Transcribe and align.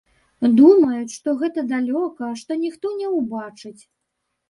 Думаюць, 0.59 1.15
што 1.17 1.35
гэта 1.43 1.65
далёка, 1.73 2.33
што 2.43 2.61
ніхто 2.65 2.97
не 2.99 3.15
ўбачыць. 3.19 3.79